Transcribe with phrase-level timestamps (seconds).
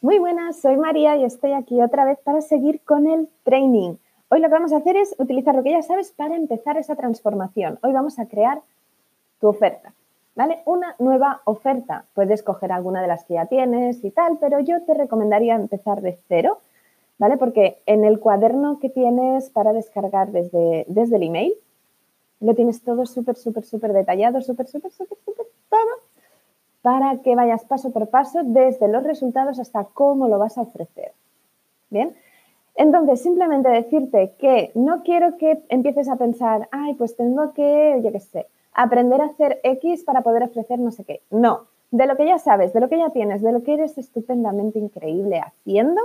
[0.00, 3.96] Muy buenas, soy María y estoy aquí otra vez para seguir con el training.
[4.28, 6.94] Hoy lo que vamos a hacer es utilizar lo que ya sabes para empezar esa
[6.94, 7.80] transformación.
[7.82, 8.60] Hoy vamos a crear
[9.40, 9.92] tu oferta,
[10.36, 10.60] ¿vale?
[10.66, 12.04] Una nueva oferta.
[12.14, 16.00] Puedes coger alguna de las que ya tienes y tal, pero yo te recomendaría empezar
[16.00, 16.60] de cero,
[17.18, 17.36] ¿vale?
[17.36, 21.54] Porque en el cuaderno que tienes para descargar desde, desde el email,
[22.38, 25.87] lo tienes todo súper, súper, súper detallado, súper, súper, súper, súper, todo,
[26.88, 31.12] para que vayas paso por paso desde los resultados hasta cómo lo vas a ofrecer.
[31.90, 32.16] Bien,
[32.76, 38.10] entonces simplemente decirte que no quiero que empieces a pensar, ay, pues tengo que, yo
[38.10, 41.20] qué sé, aprender a hacer X para poder ofrecer no sé qué.
[41.30, 43.98] No, de lo que ya sabes, de lo que ya tienes, de lo que eres
[43.98, 46.00] estupendamente increíble haciendo,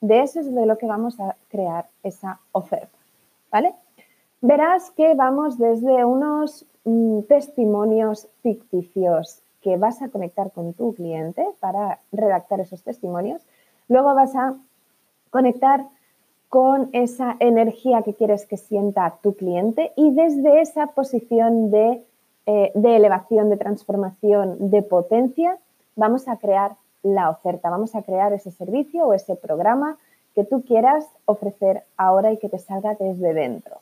[0.00, 2.98] de eso es de lo que vamos a crear esa oferta,
[3.52, 3.76] ¿vale?
[4.40, 11.42] Verás que vamos desde unos mm, testimonios ficticios que vas a conectar con tu cliente
[11.58, 13.42] para redactar esos testimonios.
[13.88, 14.54] Luego vas a
[15.30, 15.86] conectar
[16.50, 22.04] con esa energía que quieres que sienta tu cliente y desde esa posición de,
[22.44, 25.56] eh, de elevación, de transformación, de potencia,
[25.96, 29.96] vamos a crear la oferta, vamos a crear ese servicio o ese programa
[30.34, 33.78] que tú quieras ofrecer ahora y que te salga desde dentro.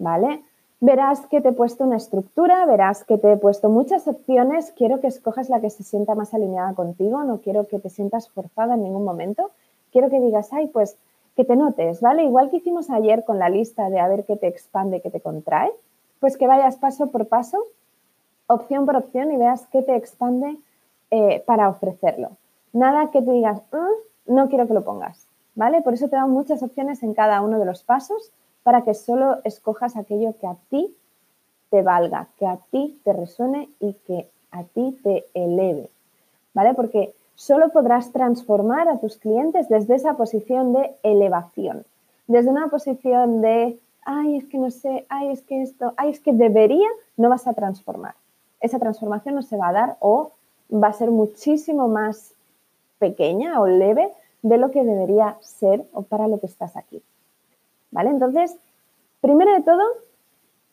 [0.00, 0.42] ¿vale?
[0.82, 4.72] Verás que te he puesto una estructura, verás que te he puesto muchas opciones.
[4.74, 8.30] Quiero que escojas la que se sienta más alineada contigo, no quiero que te sientas
[8.30, 9.50] forzada en ningún momento.
[9.92, 10.96] Quiero que digas, ay, pues
[11.36, 12.24] que te notes, ¿vale?
[12.24, 15.20] Igual que hicimos ayer con la lista de a ver qué te expande, qué te
[15.20, 15.70] contrae,
[16.18, 17.58] pues que vayas paso por paso,
[18.46, 20.56] opción por opción y veas qué te expande
[21.10, 22.30] eh, para ofrecerlo.
[22.72, 25.82] Nada que te digas, mm, no quiero que lo pongas, ¿vale?
[25.82, 29.38] Por eso te dan muchas opciones en cada uno de los pasos para que solo
[29.44, 30.94] escojas aquello que a ti
[31.70, 35.88] te valga, que a ti te resuene y que a ti te eleve,
[36.52, 36.74] ¿vale?
[36.74, 41.84] Porque solo podrás transformar a tus clientes desde esa posición de elevación,
[42.26, 46.20] desde una posición de, ay, es que no sé, ay, es que esto, ay, es
[46.20, 48.14] que debería, no vas a transformar.
[48.60, 50.32] Esa transformación no se va a dar o
[50.72, 52.34] va a ser muchísimo más
[52.98, 57.02] pequeña o leve de lo que debería ser o para lo que estás aquí.
[57.90, 58.10] ¿Vale?
[58.10, 58.56] Entonces,
[59.20, 59.82] primero de todo,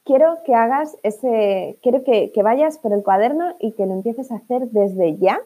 [0.08, 4.36] quiero que hagas ese, quiero que, vayas por el cuaderno y que lo empieces a
[4.36, 5.42] hacer desde ya,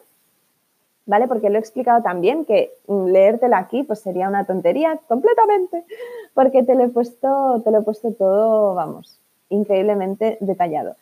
[1.04, 1.26] ¿vale?
[1.26, 5.84] Porque lo he explicado también que leértelo aquí pues sería una tontería completamente,
[6.32, 9.18] porque te lo he puesto, te lo he puesto todo, vamos,
[9.48, 10.94] increíblemente detallado.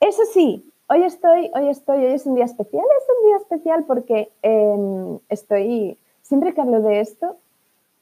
[0.00, 3.84] Eso sí, hoy estoy, hoy estoy, hoy es un día especial, es un día especial
[3.84, 7.36] porque em, estoy, siempre que hablo de esto,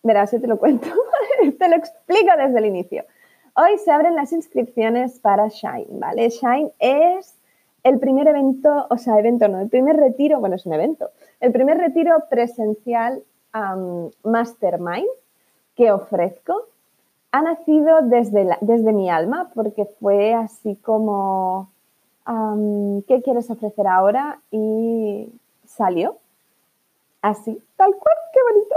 [0.05, 0.87] verás, yo te lo cuento,
[1.59, 3.05] te lo explico desde el inicio.
[3.55, 6.29] Hoy se abren las inscripciones para Shine, ¿vale?
[6.29, 7.35] Shine es
[7.83, 11.11] el primer evento, o sea, evento no, el primer retiro, bueno, es un evento,
[11.41, 13.23] el primer retiro presencial
[14.23, 15.09] Mastermind
[15.75, 16.67] que ofrezco
[17.33, 21.71] ha nacido desde, desde mi alma porque fue así como,
[23.07, 24.41] ¿qué quieres ofrecer ahora?
[24.51, 25.29] Y
[25.67, 26.17] salió
[27.23, 28.75] así, tal cual, qué bonito.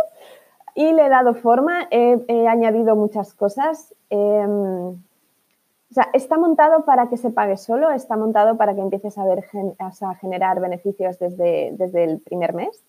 [0.75, 3.93] Y le he dado forma, he, añadido muchas cosas.
[4.09, 9.17] Em, o sea, está montado para que se pague solo, está montado para que empieces
[9.17, 9.45] a, ver,
[9.79, 12.83] a generar beneficios desde, desde, el primer mes.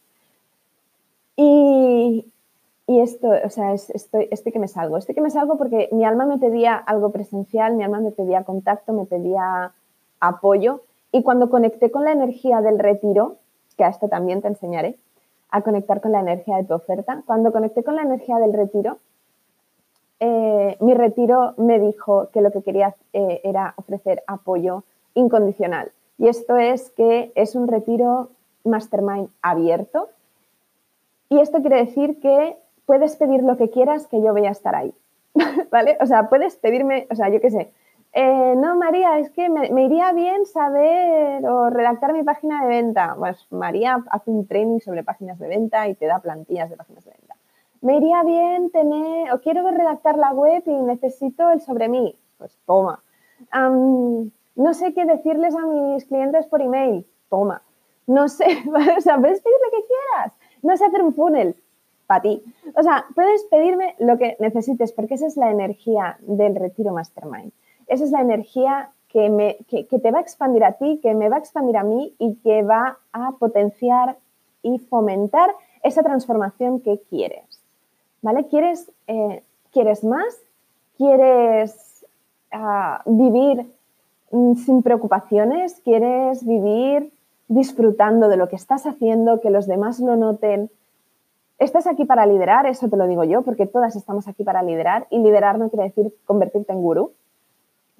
[1.36, 2.30] Y,
[2.86, 4.98] y esto, o sea, es, estoy, estoy que me salgo.
[4.98, 8.44] Estoy que me salgo porque mi alma me pedía algo presencial, mi alma me pedía
[8.44, 9.72] contacto, me pedía
[10.20, 10.82] apoyo.
[11.12, 13.36] Y cuando conecté con la energía del retiro,
[13.76, 14.98] que a esto también te enseñaré,
[15.50, 17.22] a conectar con la energía de tu oferta.
[17.26, 18.98] Cuando conecté con la energía del retiro,
[20.20, 24.84] eh, mi retiro me dijo que lo que quería eh, era ofrecer apoyo
[25.14, 25.92] incondicional.
[26.18, 28.28] Y esto es que es un retiro
[28.64, 30.08] mastermind abierto.
[31.30, 34.74] Y esto quiere decir que puedes pedir lo que quieras, que yo voy a estar
[34.74, 34.92] ahí.
[35.70, 35.96] ¿Vale?
[36.00, 37.72] O sea, puedes pedirme, o sea, yo qué sé,
[38.12, 43.14] eh, no, María, es que me, iría bien saber o redactar mi página de venta.
[43.16, 47.04] Pues María hace un training sobre páginas de venta y te da plantillas de páginas
[47.04, 47.36] de venta.
[47.82, 52.18] Me iría bien tener, o quiero redactar la web y necesito el sobre mí.
[52.36, 53.02] Pues toma.
[53.52, 57.06] no sé qué decirles a mis clientes por email.
[57.28, 57.62] Toma.
[58.08, 58.44] No sé,
[58.98, 60.36] o sea, puedes pedir lo que quieras.
[60.62, 61.54] No sé hacer un funnel.
[62.08, 62.42] Para ti.
[62.74, 67.52] O sea, puedes pedirme lo que necesites porque esa es la energía del retiro mastermind
[67.90, 69.28] esa es la energía que,
[69.68, 72.62] te va a expandir a ti, que me va a expandir a mí y que
[72.62, 74.16] va a potenciar
[74.62, 75.50] y fomentar
[75.82, 77.62] esa transformación que quieres.
[78.22, 78.46] ¿Vale?
[78.46, 79.42] ¿Quieres, eh,
[79.72, 80.38] ¿quieres más?
[80.96, 82.06] ¿Quieres
[82.52, 83.66] ah, vivir
[84.30, 85.80] mm, sin preocupaciones?
[85.84, 87.12] ¿Quieres vivir
[87.50, 90.70] disfrutando de lo que estás haciendo, que los demás lo noten.
[91.58, 95.08] Estás aquí para liderar, eso te lo digo yo, porque todas estamos aquí para liderar
[95.10, 97.12] y liderar no quiere decir convertirte en gurú,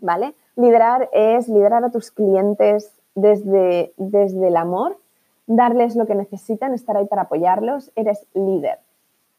[0.01, 0.35] ¿vale?
[0.57, 4.99] Liderar es liderar a tus clientes desde, desde el amor,
[5.47, 7.91] darles lo que necesitan, estar ahí para apoyarlos.
[7.97, 8.79] Eres líder,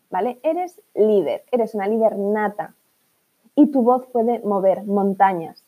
[0.09, 0.39] ¿vale?
[0.43, 2.75] Eres líder, eres una líder nata
[3.55, 5.63] y tu voz puede mover montañas,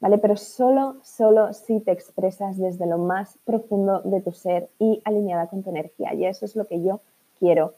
[0.00, 0.18] ¿vale?
[0.18, 5.46] Pero solo, solo si te expresas desde lo más profundo de tu ser y alineada
[5.46, 6.14] con tu energía.
[6.14, 7.00] Y eso es lo que yo
[7.38, 7.74] quiero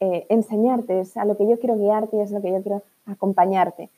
[0.00, 2.82] eh, enseñarte, es a lo que yo quiero guiarte y es lo que yo quiero
[3.06, 3.90] acompañarte.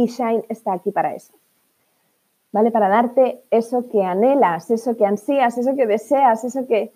[0.00, 1.34] Y Shine está aquí para eso.
[2.52, 2.70] ¿Vale?
[2.70, 6.90] Para darte eso que anhelas, eso que ansías, eso que deseas, eso que,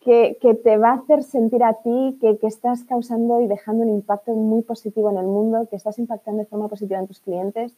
[0.00, 3.90] que, te va a hacer sentir a ti que, que, estás causando y dejando un
[3.90, 7.76] impacto muy positivo en el mundo, que estás impactando de forma positiva en tus clientes,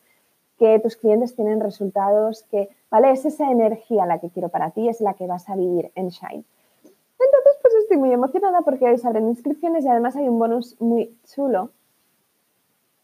[0.58, 3.10] que tus clientes tienen resultados, que, ¿vale?
[3.10, 6.08] Es esa energía la que quiero para ti, es la que vas a vivir en
[6.08, 6.44] Shine.
[6.82, 10.80] Entonces, pues estoy muy emocionada porque hoy se abren inscripciones y además hay un bonus
[10.80, 11.70] muy chulo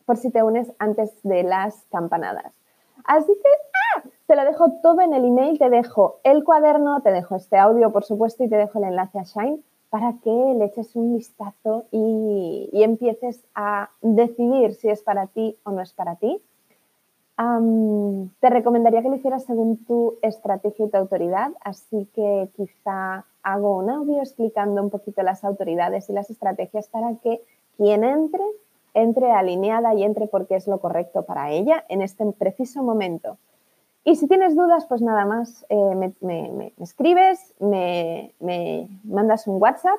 [0.07, 2.53] por si te unes antes de las campanadas.
[3.05, 3.49] Así que
[3.99, 4.09] ¡ah!
[4.27, 7.93] te lo dejo todo en el email, te dejo el cuaderno, te dejo este audio,
[7.93, 11.87] por supuesto, y te dejo el enlace a Shine para que le eches un vistazo
[11.91, 16.41] y, empieces a decidir si es para ti o no es para ti.
[17.37, 23.79] te recomendaría que lo hicieras según tu estrategia y tu autoridad, así que quizá hago
[23.79, 27.41] un audio explicando un poquito las autoridades y las estrategias para que
[27.77, 28.45] quien entre
[28.97, 33.37] entre alineada y entre porque es lo correcto para ella en este preciso momento.
[34.05, 38.33] Y si tienes dudas, pues nada más eh, me, escribes, me,
[39.05, 39.99] mandas un WhatsApp,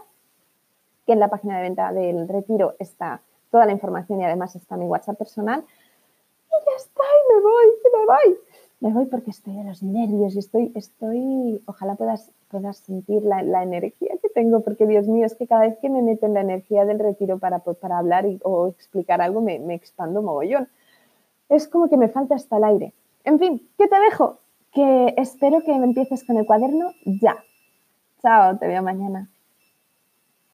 [1.06, 3.22] que en la página de venta del retiro está
[3.52, 5.64] toda la información y además está mi WhatsApp personal.
[5.64, 8.40] Y ya está, y me voy, y me voy.
[8.80, 13.42] Me voy porque estoy a los nervios y estoy, estoy, ojalá puedas, puedas sentir la,
[13.44, 16.42] la energía tengo, porque Dios mío, es que cada vez que me meto en la
[16.42, 20.68] energía del retiro para, pues, para hablar o explicar algo, me, me expando mogollón.
[21.50, 22.94] Es como que me falta hasta el aire.
[23.24, 24.38] En fin, ¿qué te dejo?
[24.72, 27.36] Que espero que empieces con el cuaderno ya.
[28.22, 29.28] Chao, te veo mañana.